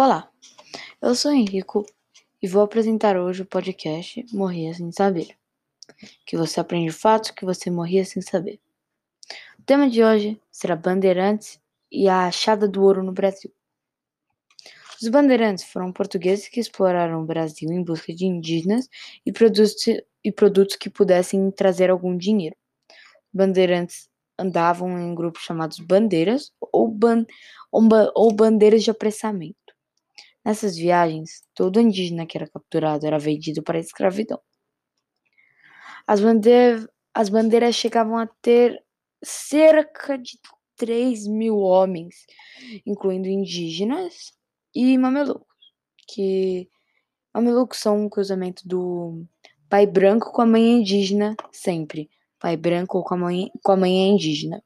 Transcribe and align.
Olá, 0.00 0.30
eu 1.02 1.12
sou 1.12 1.32
Henrico 1.32 1.84
e 2.40 2.46
vou 2.46 2.62
apresentar 2.62 3.16
hoje 3.16 3.42
o 3.42 3.44
podcast 3.44 4.24
Morria 4.32 4.72
Sem 4.72 4.92
Saber, 4.92 5.36
que 6.24 6.36
você 6.36 6.60
aprende 6.60 6.92
fatos 6.92 7.32
que 7.32 7.44
você 7.44 7.68
morria 7.68 8.04
sem 8.04 8.22
saber. 8.22 8.60
O 9.58 9.62
tema 9.64 9.90
de 9.90 10.04
hoje 10.04 10.40
será 10.52 10.76
Bandeirantes 10.76 11.60
e 11.90 12.08
a 12.08 12.26
achada 12.26 12.68
do 12.68 12.80
ouro 12.80 13.02
no 13.02 13.10
Brasil. 13.10 13.52
Os 15.02 15.08
bandeirantes 15.08 15.64
foram 15.64 15.92
portugueses 15.92 16.46
que 16.46 16.60
exploraram 16.60 17.20
o 17.20 17.26
Brasil 17.26 17.68
em 17.72 17.82
busca 17.82 18.14
de 18.14 18.24
indígenas 18.24 18.88
e 19.26 19.32
produtos, 19.32 19.74
e 20.22 20.30
produtos 20.30 20.76
que 20.76 20.88
pudessem 20.88 21.50
trazer 21.50 21.90
algum 21.90 22.16
dinheiro. 22.16 22.54
Bandeirantes 23.34 24.08
andavam 24.38 24.96
em 24.96 25.12
grupos 25.12 25.42
chamados 25.42 25.80
bandeiras 25.80 26.52
ou, 26.72 26.86
ban, 26.86 27.26
ou, 27.72 27.82
ou 28.14 28.32
bandeiras 28.32 28.84
de 28.84 28.92
apressamento. 28.92 29.67
Nessas 30.48 30.78
viagens, 30.78 31.42
todo 31.54 31.78
indígena 31.78 32.24
que 32.24 32.38
era 32.38 32.48
capturado 32.48 33.06
era 33.06 33.18
vendido 33.18 33.62
para 33.62 33.76
a 33.76 33.82
escravidão. 33.82 34.40
As, 36.06 36.22
bandeira, 36.22 36.90
as 37.12 37.28
bandeiras 37.28 37.74
chegavam 37.74 38.16
a 38.16 38.26
ter 38.40 38.82
cerca 39.22 40.16
de 40.16 40.38
3 40.74 41.26
mil 41.26 41.58
homens, 41.58 42.24
incluindo 42.86 43.28
indígenas 43.28 44.32
e 44.74 44.96
mamelucos, 44.96 45.54
que 46.06 46.66
mamelucos 47.34 47.78
são 47.78 48.06
um 48.06 48.08
cruzamento 48.08 48.66
do 48.66 49.26
pai 49.68 49.86
branco 49.86 50.32
com 50.32 50.40
a 50.40 50.46
mãe 50.46 50.80
indígena 50.80 51.36
sempre, 51.52 52.08
pai 52.38 52.56
branco 52.56 53.02
com 53.02 53.14
a 53.14 53.18
mãe, 53.18 53.50
com 53.62 53.72
a 53.72 53.76
mãe 53.76 54.08
indígena. 54.08 54.64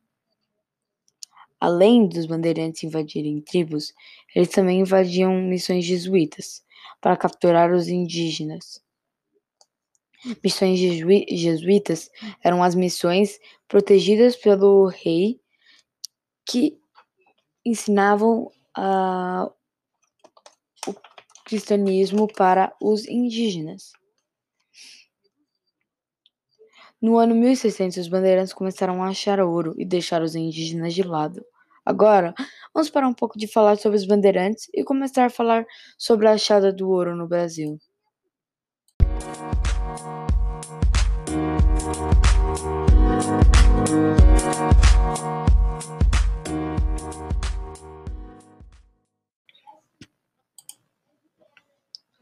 Além 1.62 2.08
dos 2.08 2.26
bandeirantes 2.26 2.82
invadirem 2.82 3.40
tribos, 3.40 3.94
eles 4.34 4.48
também 4.48 4.80
invadiam 4.80 5.32
missões 5.42 5.84
jesuítas 5.84 6.60
para 7.00 7.16
capturar 7.16 7.72
os 7.72 7.86
indígenas. 7.86 8.82
Missões 10.42 10.80
jesuítas 11.30 12.10
eram 12.42 12.64
as 12.64 12.74
missões 12.74 13.38
protegidas 13.68 14.34
pelo 14.34 14.88
rei 14.88 15.40
que 16.44 16.76
ensinavam 17.64 18.50
uh, 18.76 19.46
o 20.88 20.94
cristianismo 21.44 22.26
para 22.26 22.74
os 22.82 23.06
indígenas. 23.06 23.92
No 27.00 27.18
ano 27.18 27.36
1600, 27.36 27.98
os 27.98 28.08
bandeirantes 28.08 28.52
começaram 28.52 29.00
a 29.00 29.10
achar 29.10 29.38
ouro 29.38 29.76
e 29.78 29.84
deixar 29.84 30.22
os 30.22 30.34
indígenas 30.34 30.92
de 30.92 31.04
lado. 31.04 31.46
Agora, 31.84 32.32
vamos 32.72 32.88
parar 32.90 33.08
um 33.08 33.14
pouco 33.14 33.36
de 33.36 33.48
falar 33.48 33.76
sobre 33.76 33.98
os 33.98 34.06
bandeirantes 34.06 34.68
e 34.72 34.84
começar 34.84 35.26
a 35.26 35.30
falar 35.30 35.66
sobre 35.98 36.28
a 36.28 36.32
achada 36.32 36.72
do 36.72 36.88
ouro 36.88 37.16
no 37.16 37.26
Brasil. 37.26 37.76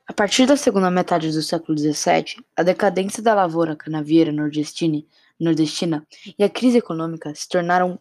A 0.06 0.12
partir 0.12 0.46
da 0.46 0.56
segunda 0.56 0.90
metade 0.90 1.30
do 1.30 1.42
século 1.42 1.78
XVII, 1.78 2.44
a 2.56 2.62
decadência 2.62 3.22
da 3.22 3.34
lavoura 3.34 3.76
canavieira 3.76 4.32
nordestina, 4.32 6.06
e 6.38 6.44
a 6.44 6.48
crise 6.48 6.78
econômica 6.78 7.34
se 7.34 7.48
tornaram 7.48 7.98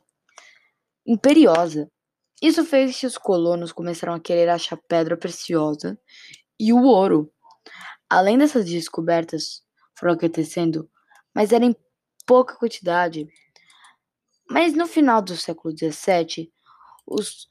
imperiosa. 1.09 1.91
Isso 2.39 2.63
fez 2.63 2.99
que 2.99 3.07
os 3.07 3.17
colonos 3.17 3.71
começaram 3.71 4.13
a 4.13 4.19
querer 4.19 4.47
achar 4.47 4.77
pedra 4.87 5.17
preciosa 5.17 5.99
e 6.59 6.71
o 6.71 6.83
ouro. 6.83 7.33
Além 8.07 8.37
dessas 8.37 8.65
descobertas, 8.65 9.63
foram 9.97 10.13
acontecendo, 10.13 10.87
mas 11.33 11.51
era 11.51 11.65
em 11.65 11.75
pouca 12.27 12.55
quantidade. 12.55 13.27
Mas 14.47 14.73
no 14.73 14.85
final 14.85 15.19
do 15.19 15.35
século 15.35 15.75
XVII, 15.75 16.51
os, 17.07 17.49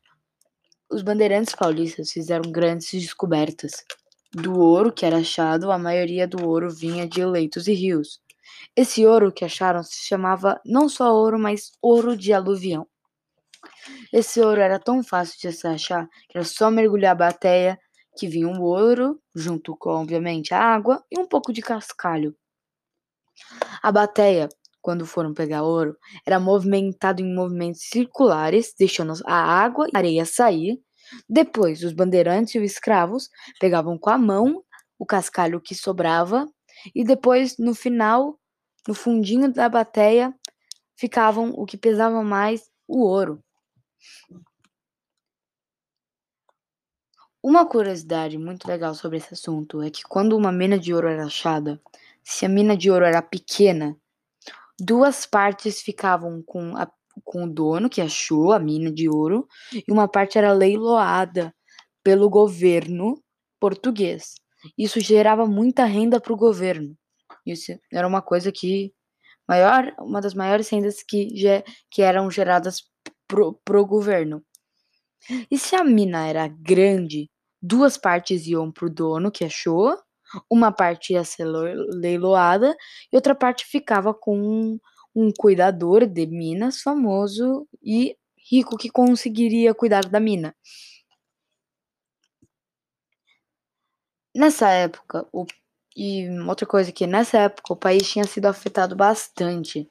os 0.89 1.03
bandeirantes 1.03 1.55
paulistas 1.55 2.13
fizeram 2.13 2.53
grandes 2.53 2.93
descobertas. 2.93 3.85
Do 4.33 4.57
ouro 4.57 4.93
que 4.93 5.05
era 5.05 5.19
achado, 5.19 5.73
a 5.73 5.79
maioria 5.79 6.29
do 6.29 6.47
ouro 6.47 6.71
vinha 6.71 7.09
de 7.09 7.25
leitos 7.25 7.67
e 7.67 7.73
rios. 7.73 8.21
Esse 8.77 9.05
ouro 9.05 9.33
que 9.33 9.45
acharam 9.45 9.83
se 9.83 10.07
chamava 10.07 10.61
não 10.65 10.89
só 10.89 11.13
ouro, 11.13 11.41
mas 11.41 11.73
ouro 11.83 12.17
de 12.17 12.33
aluvião. 12.33 12.87
Esse 14.13 14.41
ouro 14.41 14.61
era 14.61 14.79
tão 14.79 15.03
fácil 15.03 15.39
de 15.41 15.53
se 15.53 15.67
achar 15.67 16.09
que 16.29 16.37
era 16.37 16.45
só 16.45 16.71
mergulhar 16.71 17.13
a 17.13 17.15
bateia 17.15 17.79
que 18.17 18.27
vinha 18.27 18.49
o 18.49 18.63
ouro, 18.63 19.21
junto 19.35 19.77
com, 19.77 19.91
obviamente, 19.91 20.53
a 20.53 20.61
água 20.61 21.05
e 21.11 21.19
um 21.19 21.27
pouco 21.27 21.53
de 21.53 21.63
cascalho. 21.63 22.35
A 23.81 23.93
bateia, 23.93 24.49
quando 24.83 25.07
foram 25.07 25.33
pegar 25.33 25.63
ouro, 25.63 25.97
era 26.27 26.41
movimentado 26.41 27.23
em 27.23 27.35
movimentos 27.35 27.83
circulares, 27.83 28.75
deixando 28.77 29.15
a 29.25 29.35
água 29.35 29.87
e 29.87 29.91
a 29.95 29.99
areia 29.99 30.25
sair. 30.25 30.81
Depois, 31.29 31.85
os 31.85 31.93
bandeirantes 31.93 32.55
e 32.55 32.59
os 32.59 32.73
escravos 32.73 33.29
pegavam 33.61 33.97
com 33.97 34.11
a 34.11 34.19
mão 34.19 34.63
o 34.99 35.07
cascalho 35.07 35.61
que 35.61 35.75
sobrava 35.75 36.47
e 36.95 37.05
depois, 37.05 37.57
no 37.57 37.75
final, 37.75 38.39
no 38.87 38.95
fundinho 38.95 39.53
da 39.53 39.69
bateia, 39.69 40.35
ficavam 40.97 41.51
o 41.51 41.65
que 41.65 41.77
pesava 41.77 42.23
mais, 42.23 42.69
o 42.87 43.05
ouro. 43.05 43.43
Uma 47.43 47.65
curiosidade 47.65 48.37
muito 48.37 48.67
legal 48.67 48.95
sobre 48.95 49.19
esse 49.19 49.33
assunto 49.33 49.81
é 49.81 49.91
que 49.91 50.03
quando 50.03 50.37
uma 50.37 50.51
mina 50.51 50.79
de 50.79 50.93
ouro 50.93 51.09
era 51.09 51.25
achada, 51.25 51.81
se 52.23 52.45
a 52.45 52.49
mina 52.49 52.77
de 52.77 52.91
ouro 52.91 53.05
era 53.05 53.23
pequena, 53.23 53.97
duas 54.79 55.25
partes 55.25 55.81
ficavam 55.81 56.43
com, 56.43 56.77
a, 56.77 56.91
com 57.25 57.45
o 57.45 57.49
dono 57.49 57.89
que 57.89 58.01
achou 58.01 58.53
a 58.53 58.59
mina 58.59 58.93
de 58.93 59.09
ouro 59.09 59.49
e 59.73 59.91
uma 59.91 60.09
parte 60.09 60.37
era 60.37 60.53
leiloada 60.53 61.55
pelo 62.03 62.29
governo 62.29 63.23
português. 63.61 64.35
Isso 64.77 65.01
gerava 65.01 65.47
muita 65.47 65.85
renda 65.85 66.21
para 66.21 66.33
o 66.33 66.37
governo. 66.37 66.97
Isso 67.47 67.73
era 67.93 68.07
uma 68.07 68.21
coisa 68.21 68.53
que 68.53 68.93
maior, 69.49 69.95
uma 70.01 70.21
das 70.21 70.35
maiores 70.35 70.69
rendas 70.69 71.03
que, 71.03 71.29
que 71.91 72.03
eram 72.03 72.31
geradas 72.31 72.83
pro, 73.29 73.55
pro 73.65 73.87
governo. 73.87 74.43
E 75.51 75.59
se 75.59 75.77
a 75.77 75.85
mina 75.85 76.27
era 76.27 76.49
grande, 76.49 77.31
duas 77.61 77.97
partes 77.97 78.47
iam 78.47 78.73
pro 78.73 78.89
dono 78.91 79.31
que 79.31 79.45
achou, 79.45 79.97
uma 80.51 80.73
parte 80.73 81.13
ia 81.13 81.25
ser 81.25 81.45
leiloada 81.45 82.77
e 83.13 83.17
outra 83.17 83.35
parte 83.35 83.65
ficava 83.65 84.15
com 84.15 84.39
um, 84.39 84.81
um 85.15 85.33
cuidador 85.37 86.07
de 86.07 86.27
minas 86.27 86.81
famoso 86.81 87.67
e 87.83 88.17
rico 88.51 88.77
que 88.77 88.91
conseguiria 88.91 89.75
cuidar 89.75 90.07
da 90.09 90.21
mina. 90.21 90.55
Nessa 94.35 94.71
época, 94.71 95.27
o, 95.33 95.45
e 95.97 96.29
outra 96.49 96.67
coisa 96.67 96.93
que 96.93 97.07
nessa 97.07 97.39
época 97.39 97.73
o 97.73 97.77
país 97.77 98.09
tinha 98.09 98.25
sido 98.25 98.47
afetado 98.47 98.95
bastante 98.95 99.91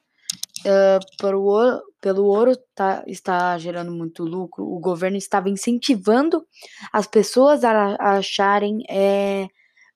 uh, 0.68 1.18
para 1.18 1.38
o 1.38 1.44
ouro, 1.44 1.82
pelo 2.02 2.26
ouro 2.26 2.56
tá, 2.76 3.04
está 3.08 3.58
gerando 3.58 3.92
muito 3.92 4.24
lucro, 4.24 4.64
o 4.66 4.80
governo 4.80 5.18
estava 5.18 5.50
incentivando 5.50 6.46
as 6.92 7.08
pessoas 7.08 7.64
a, 7.64 7.96
a 7.96 8.18
acharem 8.18 8.84
é, 8.90 9.48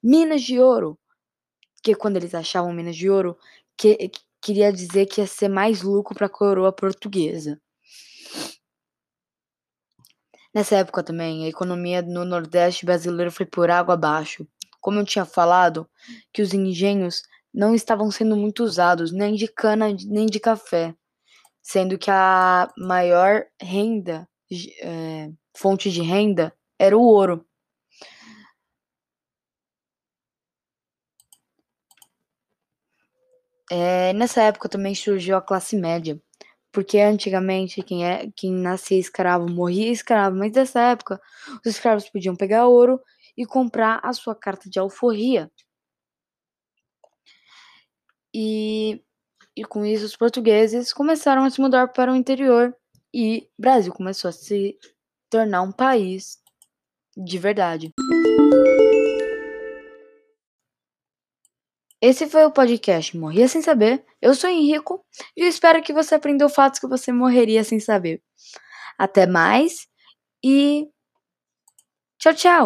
minas 0.02 0.42
de 0.42 0.60
ouro. 0.60 0.98
Que 1.84 1.96
quando 1.96 2.18
eles 2.18 2.34
achavam 2.36 2.74
minas 2.74 2.96
de 2.96 3.10
ouro, 3.10 3.38
que, 3.76 3.96
que 4.10 4.22
queria 4.42 4.72
dizer 4.72 5.06
que 5.06 5.22
ia 5.22 5.28
ser 5.28 5.48
mais 5.48 5.82
lucro 5.82 6.16
para 6.16 6.28
a 6.28 6.30
coroa 6.30 6.72
portuguesa. 6.72 7.60
Nessa 10.54 10.76
época 10.78 11.02
também, 11.02 11.46
a 11.46 11.50
economia 11.50 12.02
no 12.02 12.26
Nordeste 12.26 12.86
brasileiro 12.86 13.32
foi 13.32 13.46
por 13.46 13.72
água 13.72 13.94
abaixo. 13.94 14.46
Como 14.82 15.00
eu 15.00 15.06
tinha 15.06 15.24
falado, 15.24 15.88
que 16.34 16.42
os 16.42 16.54
engenhos 16.54 17.24
não 17.54 17.76
estavam 17.76 18.10
sendo 18.12 18.36
muito 18.36 18.64
usados, 18.64 19.12
nem 19.12 19.36
de 19.36 19.48
cana, 19.48 19.88
nem 20.08 20.26
de 20.28 20.40
café, 20.40 20.96
sendo 21.62 21.98
que 21.98 22.12
a 22.12 22.70
maior 22.78 23.46
renda, 23.62 24.28
é, 24.82 25.30
fonte 25.58 25.92
de 25.92 26.02
renda, 26.02 26.54
era 26.80 26.98
o 26.98 27.02
ouro. 27.04 27.46
É, 33.72 34.12
nessa 34.14 34.42
época 34.44 34.68
também 34.68 34.94
surgiu 34.94 35.38
a 35.38 35.42
classe 35.42 35.78
média, 35.78 36.22
porque 36.74 37.00
antigamente 37.00 37.82
quem, 37.82 38.06
é, 38.06 38.30
quem 38.36 38.52
nascia 38.52 39.00
escravo 39.00 39.50
morria 39.50 39.92
escravo, 39.92 40.36
mas 40.38 40.52
nessa 40.52 40.82
época 40.82 41.22
os 41.66 41.72
escravos 41.72 42.10
podiam 42.10 42.36
pegar 42.36 42.68
ouro 42.68 43.00
e 43.38 43.46
comprar 43.46 44.00
a 44.04 44.12
sua 44.14 44.36
carta 44.36 44.70
de 44.70 44.78
alforria. 44.80 45.50
E, 48.34 49.02
e 49.56 49.64
com 49.66 49.86
isso 49.86 50.06
os 50.06 50.16
portugueses 50.16 50.94
começaram 50.94 51.44
a 51.44 51.50
se 51.50 51.60
mudar 51.60 51.90
para 51.90 52.12
o 52.12 52.16
interior 52.16 52.76
e 53.14 53.50
Brasil 53.60 53.92
começou 53.92 54.30
a 54.30 54.32
se 54.32 54.78
tornar 55.30 55.62
um 55.62 55.72
país 55.72 56.40
de 57.16 57.38
verdade. 57.38 57.92
Esse 62.02 62.28
foi 62.28 62.44
o 62.46 62.52
podcast 62.52 63.16
Morria 63.16 63.48
Sem 63.48 63.62
Saber. 63.62 64.04
Eu 64.20 64.34
sou 64.34 64.50
Henrico 64.50 65.06
e 65.38 65.44
eu 65.44 65.48
espero 65.48 65.84
que 65.84 65.94
você 65.94 66.16
aprendeu 66.16 66.50
fatos 66.50 66.80
que 66.80 66.88
você 66.88 67.12
morreria 67.12 67.64
sem 67.64 67.80
saber. 67.80 68.24
Até 68.98 69.28
mais 69.28 69.88
e 70.44 70.88
tchau, 72.18 72.34
tchau! 72.34 72.52